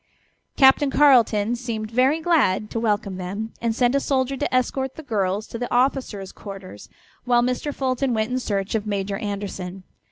Captain 0.57 0.89
Carleton 0.89 1.55
seemed 1.55 1.91
very 1.91 2.19
glad 2.21 2.71
to 2.71 2.79
welcome 2.79 3.17
them, 3.17 3.53
and 3.61 3.75
sent 3.75 3.93
a 3.93 3.99
soldier 3.99 4.35
to 4.35 4.51
escort 4.51 4.95
the 4.95 5.03
girls 5.03 5.45
to 5.45 5.59
the 5.59 5.71
officers' 5.71 6.31
quarters, 6.31 6.89
while 7.23 7.43
Mr. 7.43 7.71
Fulton 7.71 8.11
went 8.11 8.31
in 8.31 8.39
search 8.39 8.73
of 8.73 8.87
Major 8.87 9.17
Anderson. 9.17 9.83